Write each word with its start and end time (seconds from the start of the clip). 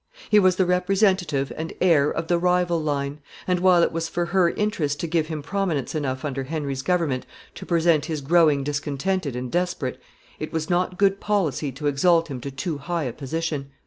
He 0.31 0.39
was 0.39 0.55
the 0.55 0.65
representative 0.65 1.53
and 1.55 1.73
heir 1.79 2.09
of 2.09 2.27
the 2.27 2.39
rival 2.39 2.81
line; 2.81 3.19
and 3.47 3.59
while 3.59 3.83
it 3.83 3.91
was 3.91 4.09
for 4.09 4.25
her 4.25 4.49
interest 4.49 4.99
to 5.01 5.05
give 5.07 5.27
him 5.27 5.43
prominence 5.43 5.93
enough 5.93 6.25
under 6.25 6.45
Henry's 6.45 6.81
government 6.81 7.27
to 7.53 7.67
prevent 7.67 8.05
his 8.05 8.21
growing 8.21 8.63
discontented 8.63 9.35
and 9.35 9.51
desperate, 9.51 10.01
it 10.39 10.51
was 10.51 10.71
not 10.71 10.97
good 10.97 11.19
policy 11.19 11.71
to 11.73 11.85
exalt 11.85 12.29
him 12.29 12.41
to 12.41 12.49
too 12.49 12.79
high 12.79 13.03
a 13.03 13.13
position. 13.13 13.69